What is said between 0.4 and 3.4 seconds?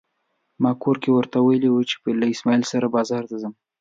ما کور کې ورته ويلي دي چې له اسماعيل سره بازار ته